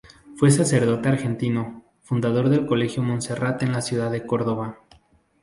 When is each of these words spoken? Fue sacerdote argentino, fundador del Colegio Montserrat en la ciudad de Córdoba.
Fue 0.35 0.49
sacerdote 0.49 1.09
argentino, 1.09 1.83
fundador 2.01 2.49
del 2.49 2.65
Colegio 2.65 3.03
Montserrat 3.03 3.61
en 3.61 3.71
la 3.71 3.83
ciudad 3.83 4.09
de 4.09 4.25
Córdoba. 4.25 4.79